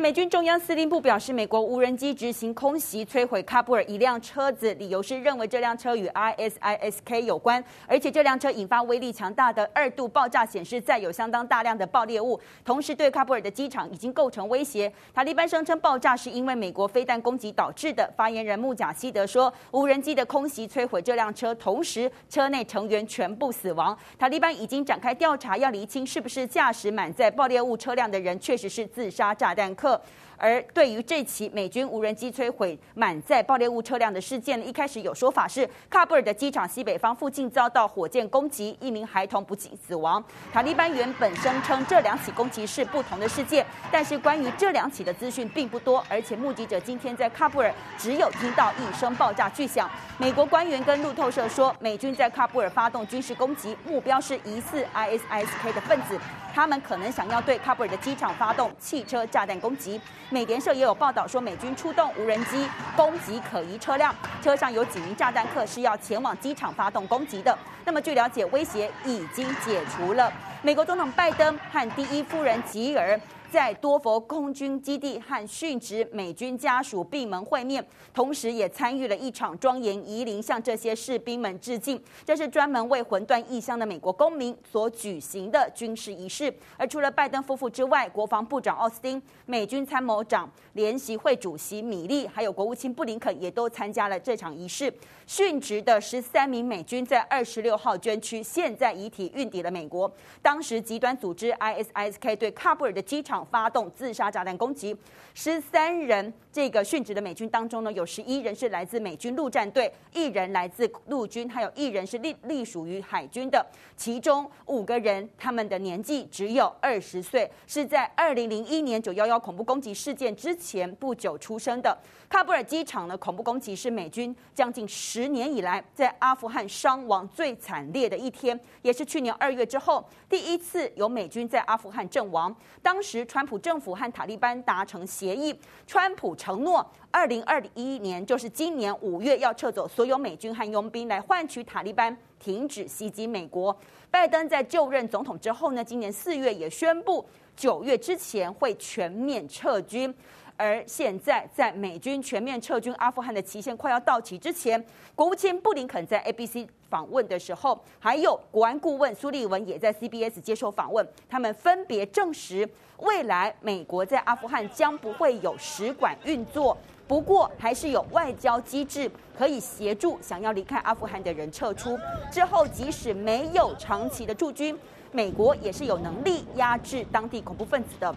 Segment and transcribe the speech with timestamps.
[0.00, 14.90] 美军中央司令部表示，美国无人机执行空袭，摧毁喀布尔一辆车子，理由是认为这辆车与 ISISK 有关，而且这辆车引发威力强大的二度爆炸，显示载有相当大量的爆裂物，同时对喀布尔的机场已经构成威胁。
[15.12, 18.10] 塔利班声称爆炸是因为美国飞弹攻击导致的。
[18.16, 23.94] 发言人穆贾希德说，无人机的空袭摧毁这辆车，同时车内成员全部死亡。
[24.18, 29.89] 塔利班已经展开调查，要厘清是不是驾驶满载爆裂物车辆的人确实是自杀炸弹客。
[29.90, 30.02] 그래서
[30.40, 40.24] 而对于这起美军无人机摧毁满载爆裂物车辆的事件，一开始有说法是喀布尔的机场西北方附近遭到火箭攻击，一名孩童不幸死亡。
[40.50, 49.90] 塔利班原本声称这两起攻击是不同的事件，但是关于这两起的资讯并不多，而且目击者今天在喀布尔只有听到一声爆炸巨响。
[50.16, 56.18] 美国官员跟路透社说，美军在喀布尔发动军事攻击，目标是疑似 ISISK 的分子。
[56.52, 60.00] 他们可能想要对喀布尔的机场发动汽车炸弹攻击。
[60.32, 62.64] 美联社也有报道说，美军出动无人机
[62.96, 67.58] 攻击可疑车辆，车上有几名炸弹客是要前往机场发动攻击的。
[67.84, 70.32] 那么据了解，威胁已经解除了。
[70.62, 73.20] 美国总统拜登和第一夫人吉尔。
[73.50, 77.84] 在多佛空军基地和殉职美军家属闭门会面，
[78.14, 82.00] 同时也参与了一场庄严仪礼，向这些士兵们致敬。
[82.24, 86.52] 这是专门为魂断异乡的美国公民所举行的军事仪式。
[86.76, 94.92] 而除了拜登夫妇之外，国防部长奥斯汀、美军参谋长联席会主席米利，还有国务卿布林肯也都参加了这场仪式。
[95.26, 100.12] 殉职的十三名美军在二十六号捐躯，现在遗体运抵了美国。
[100.40, 104.96] 当时极端组织 ISISK 对喀布尔的机场发动自杀炸弹攻击，
[105.34, 113.64] 十三人这个殉职的美军当中呢，有十一人是来自美军陆战队，一人来自陆军，还有一人是隶隶属于海军的。
[113.96, 121.96] 其中五个人，他们的年纪只有二十岁，是在二零零一年九幺幺恐怖攻击事件之前不久出生的。
[122.28, 132.54] 喀布尔机场的，恐怖攻击是美军将近十年以来在阿富汗伤亡最惨烈的一天，也是去年二月之后第一次有美军在阿富汗阵亡。
[132.82, 135.54] 当时川普政府和塔利班达成协议，
[135.86, 143.76] 川普承诺二零二一年，就是今年五月要撤走所有美军和佣兵，来换取塔利班停止袭击美国。
[144.10, 147.22] 拜登在就任总统之后呢，今年四月也宣布
[147.54, 150.12] 九月之前会全面撤军。
[150.60, 154.84] 而现在，在美军全面撤军阿富汗的期限快要到期之前，
[155.14, 166.76] 国务卿布林肯在 ABC 访问的时候，还有国安顾问苏利文也在 CBS 接受访问，他们分别证实，未来美国在阿富汗将不会有使馆运作，
[167.08, 171.98] 不过还是有外交机制可以协助想要离开阿富汗的人撤出。
[172.30, 174.78] 之后，即使没有长期的驻军，
[175.10, 178.14] 美国也是有能力压制当地恐怖分子的。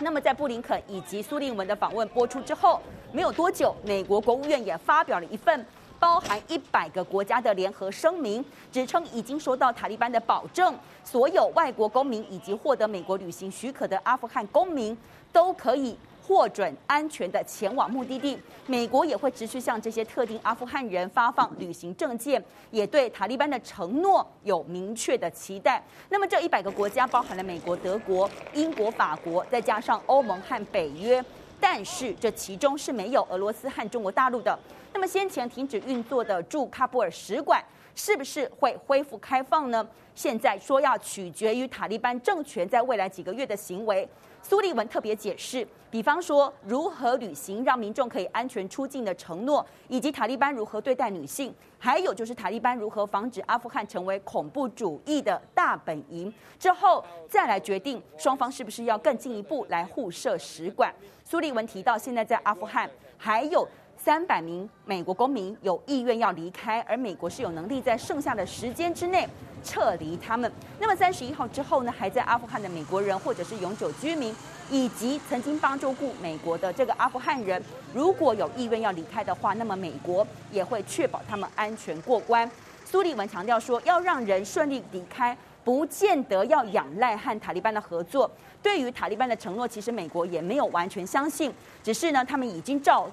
[0.00, 5.66] 那么，在布林肯以及苏利文的访问播出之后，没有多久，美国国务院也发表了一份
[5.98, 10.72] 包含一百个国家的联合声明，指称已经收到塔利班的保证，
[11.02, 14.96] 所有外国公民以及获得美国旅行许可的阿富汗公民
[15.32, 15.98] 都可以。
[16.28, 25.82] 获准安全的前往目的地，美国也会持续向这些特定阿富汗人发放旅行证件，也对塔利班的承诺有明确的期待。
[26.10, 31.24] 那么这一百个国家包含了美国、德国、英国、法国，再加上欧盟和北约，
[31.58, 34.58] 但是这其中是没有俄罗斯和中国大陆的。
[34.92, 39.88] 那么先前停止运作的驻喀布尔使馆是不是会恢复开放呢？
[40.14, 44.06] 现在说要取决于塔利班政权在未来几个月的行为。
[44.42, 56.32] 苏利文特别解释，比方说如何履行让民众可以安全出境的承诺，以及塔利班如何对待女性，还有就是塔利班如何防止阿富汗成为恐怖主义的大本营。
[56.58, 60.94] 之后再来决定双方是不是要更进一步来互设使馆。
[61.24, 62.88] 苏利文提到，现在在阿富汗
[63.18, 63.68] 还有
[64.08, 69.28] 三百名美国公民有意愿要离开，而美国是有能力在剩下的时间之内。
[69.62, 70.50] 撤离他们。
[70.78, 74.34] 那么三十一号之后呢，还在阿富汗的美国人或者是永久居民，
[74.70, 77.62] 以及曾经帮助过美国的这个阿富汗人，
[77.92, 82.50] 如果有意愿要离开的话，那么美国也会确保他们安全过关。
[82.86, 88.30] 苏利文强调说，要让人顺利离开，不见得要仰赖和塔利班的合作。
[88.62, 91.52] 对于塔利班的承诺，其实美国也没有完全相信，
[91.82, 93.06] 只是呢，他们已经照。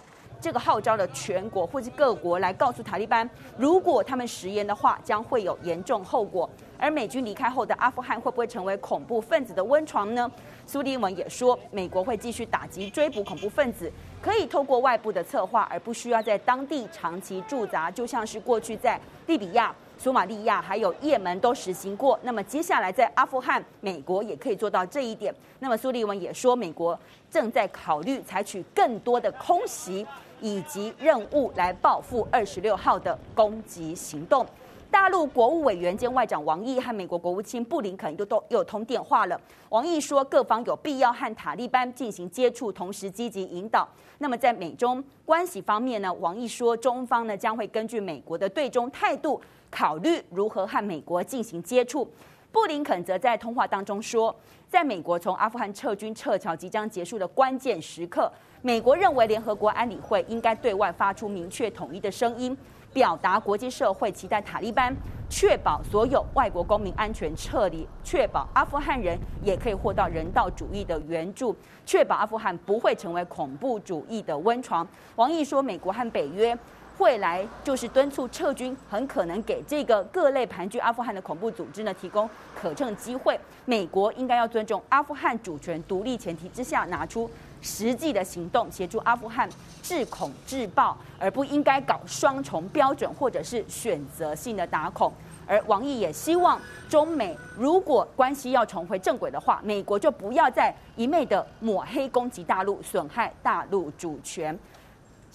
[0.45, 3.27] 这个号召了全国或是各国来告诉塔利班，
[3.57, 6.47] 如果他们食言的话，将会有严重后果。
[6.77, 10.31] 而美军离开后的阿富汗会不会成为恐怖分子的温床呢？
[10.67, 22.19] 苏迪文也说，美国会继续打击追捕恐怖分子，可以透过外部的策划，而不需要在当地长期驻扎，就像是过去在利比亚索马利亚还有也门都实行过。
[22.21, 25.33] 那么接下来在阿富汗，美国也可以做到这一点。
[25.59, 26.97] 那么苏利文也说，美国
[27.31, 30.05] 正在考虑采取更多的空袭
[30.41, 34.45] 以及任务来报复二十六号的攻击行动。
[34.91, 39.39] 大陆国务委员兼外长王毅和美国国务卿布林肯又都又通电话了。
[39.69, 43.87] 王毅说，各方有必要和塔利班进行接触，同时积极引导。
[44.19, 49.39] 那么在美中关系方面呢，王毅说，中方呢将会根据美国的对中态度，
[49.69, 52.09] 考虑如何和美国进行接触。
[52.51, 54.33] 布林肯则在通话当中说，
[54.69, 62.57] 在美国从阿富汗撤军撤侨即将结束的关键时刻，美国认为联合国安理会应该对外发出明确统一的声音。
[62.95, 64.95] 表达国际社会期待塔利班
[65.29, 71.53] 确保所有外国公民安全撤离，确保阿富汗人也可以获到人道主义的援助，
[71.85, 74.87] 确保阿富汗不会成为恐怖主义的温床。
[75.17, 76.57] 王毅说，美国和北约
[76.97, 83.37] 会来就是敦促撤军，很可能给这个各类盘踞阿富汗的恐怖组织呢提供可乘机会。
[83.65, 87.29] 美国应该要尊重阿富汗主权独立前提之下拿出。
[87.65, 89.49] 实际的行动协助阿富汗
[89.81, 95.11] 治恐治暴，而不应该搞双重标准或者是选择性的打孔。
[95.47, 104.57] 而王毅也希望中美如果关系要重回正轨的话，美国就不要再一昧的抹黑攻击大陆，损害大陆主权。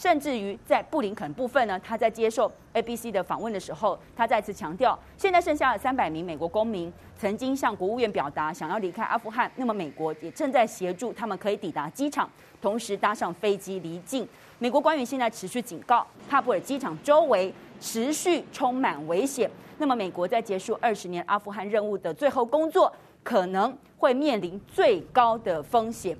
[0.00, 12.26] 甚至于在布林肯部分呢，他在接受 ABC 的访问的时候，他再次强调，现在剩下的三百名美国公民曾经向国务院表达想要离开阿富汗，那么美国也正在协助他们可以抵达机场，
[12.62, 14.26] 同时搭上飞机离境。
[14.58, 19.50] 美国官员现在持续警告，喀布尔机场周围持续充满危险。
[19.76, 22.90] 那么美国在结束二十年阿富汗任务的最后工作，
[23.22, 26.16] 可能会面临最高的风险。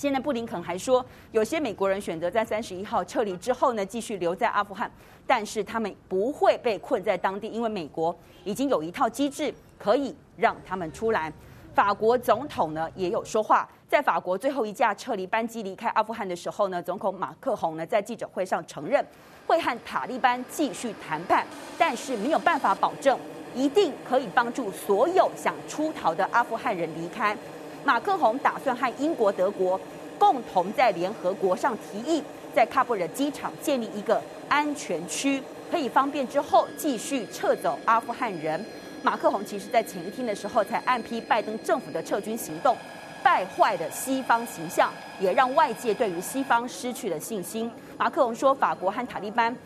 [0.00, 4.90] 现在布林肯还说，有些美国人选择在三十一号撤离之后呢，继续留在阿富汗，
[5.26, 11.30] 但是他们不会被困在当地，因为美国已经有一套机制可以让他们出来。
[11.74, 19.04] 法国总统呢也有说话，在法国最后一架撤离班机离开阿富汗的时候呢，总统马克宏呢在记者会上承认
[19.46, 23.18] 会和塔利班继续谈判，但是没有办法保证
[23.54, 27.36] 一定可以帮助所有想出逃的阿富汗人离开。
[27.84, 29.80] 马克宏打算和英国、德国
[30.18, 32.22] 共同在联合国上提议，
[32.54, 38.62] 在喀布尔机场建立一个安全区，可以方便之后继续撤走阿富汗人。
[39.02, 42.76] 马克宏其实在前一天的时候才暗批拜登政府的撤军行动，
[43.22, 47.70] 败坏了西方形象，也让外界对于西方失去了信心。
[47.96, 49.56] 马克龙说，法国和塔利班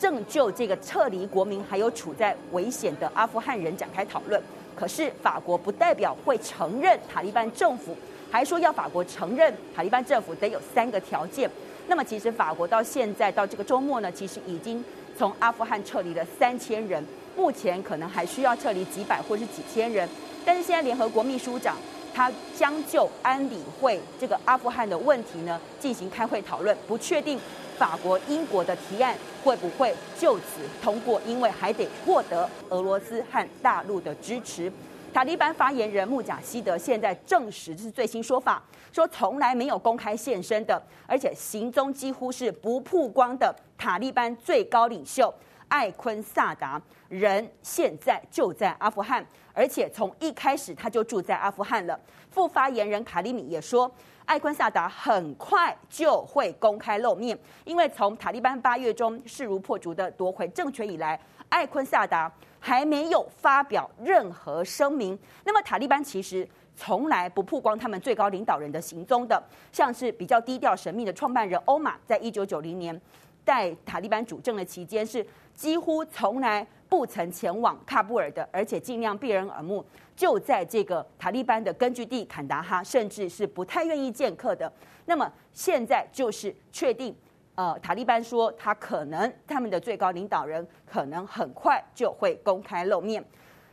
[0.00, 4.42] 正就这个撤离国民还有处在危险的阿富汗人展开讨论。
[4.74, 7.94] 可是法国不代表会承认塔利班政府，
[8.30, 11.50] 还说要法国承认塔利班政府得有三个条件。
[11.86, 14.82] 那么其实法国到现在到这个周末呢，其实已经
[15.18, 17.04] 从阿富汗撤离了三千人，
[17.36, 20.08] 目前可能还需要撤离几百或是几千人。
[20.46, 21.76] 但是现在联合国秘书长
[22.14, 27.38] 他将就安理会这个阿富汗的问题呢进行开会讨论，不确定。
[27.80, 31.18] 法国、英国的提案会不会就此通过？
[31.26, 34.70] 因为还得获得俄罗斯和大陆的支持。
[35.14, 38.62] 塔利班发言人穆贾希德现在证实这是最新说法，
[38.92, 45.32] 说从来没有公开现身的，而且行踪几乎是不曝光的塔利班最高领袖
[45.70, 46.78] 艾昆萨达
[47.08, 51.98] 人现在就在阿富汗，而且从一开始他就住在阿富汗了。
[52.30, 53.90] 副发言人卡里米也说。
[54.26, 65.18] 艾昆萨达很快就会公开露面，因为从塔利班八月中势如破竹的夺回政权以来，艾昆萨达还没有发表任何声明。
[65.42, 73.00] 那么塔利班其实从来不曝光他们最高领导人的行踪的，像是比较低调神秘的创办人欧玛，在一九九零年
[73.44, 79.84] 在塔利班主政的期间，是几乎从来不曾前往喀布尔的，而且尽量避人耳目。
[80.16, 84.70] 就在这个塔利班的根据地坎达哈，甚至是不太愿意见客的。
[85.06, 87.16] 那么现在就是确定，
[87.54, 93.24] 呃，塔利班说他可能他们的最高领导人可能很快就会公开露面。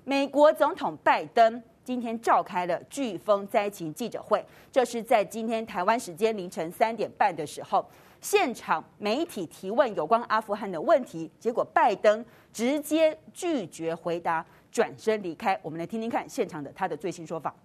[0.05, 7.85] 美国总统拜登今天召开了飓风灾情记者会，这是在今天台湾时间凌晨三点半的时候，
[8.29, 14.45] 现场媒体提问有关阿富汗的问题，结果拜登直接拒绝回答。
[14.69, 17.55] 转身离开，我们来听听看现场的他的最新说法。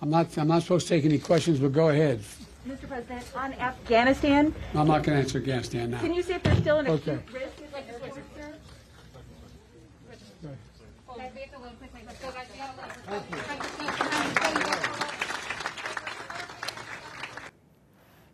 [0.00, 2.18] I'm not, I'm not supposed to take any questions, but go ahead.
[2.66, 2.88] Mr.
[2.88, 4.52] President, on Afghanistan.
[4.74, 6.00] I'm not going to answer Afghanistan now.
[6.00, 7.14] Can you see if there's still an Okay.
[7.14, 7.62] acute risk?
[7.72, 8.22] Like the switcher,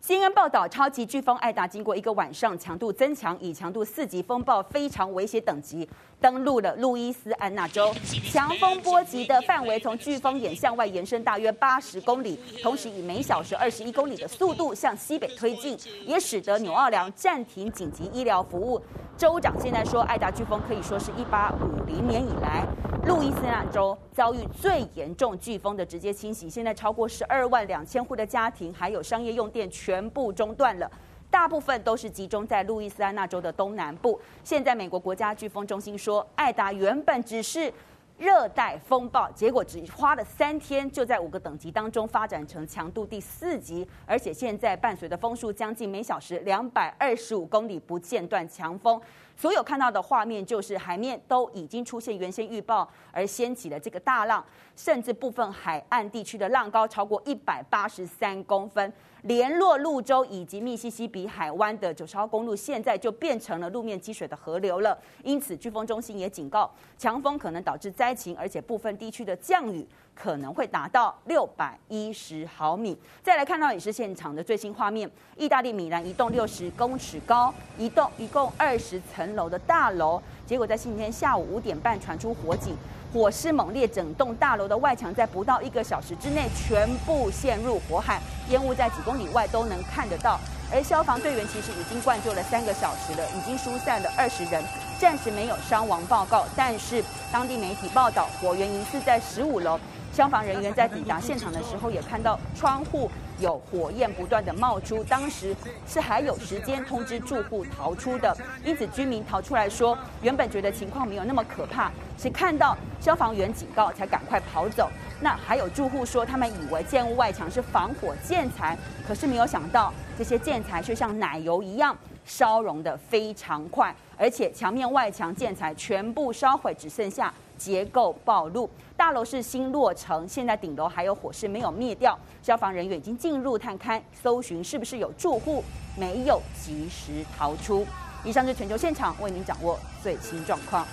[0.09, 5.87] 新闻报道，超级飓风艾达经过一个晚上强度增强，以强度四级风暴非常危险等级
[6.19, 7.93] 登陆了路易斯安那州。
[8.31, 18.81] 强风波及的范围从飓风眼向外延伸大约八十公里，同时以每小时二十一公里的速度向西北推进，也使得纽奥良暂停紧急医疗服务。
[19.15, 22.65] 州长现在说，艾达飓风可以说是一八五零年以来
[23.09, 26.47] 路易斯安那州遭遇最严重飓风的直接侵袭。
[26.47, 30.89] 现在超过十二万两千户的家庭还有商业用电全部中断了，
[31.31, 34.21] 大部分都是集中在路易斯安那州的东南部。
[34.43, 37.73] 现在美国国家飓风中心说，艾达原本只是
[38.19, 49.01] 热带风暴，结果只花了三天，就在五个等级当中发展成强度第四级，而且现在伴随的风速将近每小时两百二十五公里不间断强风。
[49.39, 54.45] 所有看到的画面就是海面都已经出现原先预报而掀起的这个大浪，
[54.79, 58.93] 甚至部分海岸地区的浪高超过一百八十三公分。
[59.23, 64.97] 联络路州以及密西西比海湾的九十号公路现在就变成了路面积水的河流了。
[65.21, 72.97] 因此，飓风中心也警告，强风可能导致灾情，而且部分地区的降雨可能会达到六百一十毫米。
[73.21, 82.73] 再来看到也是现场的最新画面，意大利米兰一栋六十公尺高、一栋一共二十层楼的大楼，结果在星期天下午五点半传出火警。
[83.11, 90.39] 火势猛烈，整栋大楼的外墙在不到一个小时之内全部陷入火海，烟雾在几公里外都能看得到。
[90.71, 94.63] 而消防队员其实已经灌救了三个小时了，已经疏散了二十人，
[94.99, 96.45] 暂时没有伤亡报告。
[96.55, 99.79] 但是当地媒体报道，火源疑似在十五楼。
[100.11, 105.55] 消防人员在抵达现场的时候，也看到窗户有火焰不断的冒出，当时
[105.87, 108.35] 是还有时间通知住户逃出的。
[108.63, 114.89] 因此居民逃出来说，原本觉得情况没有那么可怕，是看到消防员警告才赶快跑走。
[115.21, 127.33] 那还有住户说，他们以为建物外墙是防火建材，可是没有想到这些建材却像奶油一样烧融得非常快，而且墙面外墙建材全部烧毁，只剩下。
[127.57, 135.61] 结构暴露，大楼是新落成，现在顶楼还有火势没有灭掉，消防人员已经进入探勘，搜寻是不是有住户
[135.97, 137.85] 没有及时逃出。
[138.25, 140.85] 以上是全球现场为您掌握最新状况，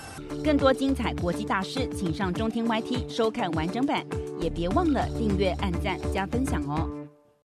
[0.43, 4.05] 更多精彩国际大师，请上中天 YT 收看完整版，
[4.39, 7.06] 也别忘了订阅、按赞、加分享哦。